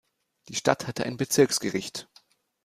Die 0.47 0.55
Stadt 0.55 0.87
hatte 0.87 1.03
ein 1.03 1.17
Bezirksgericht. 1.17 2.09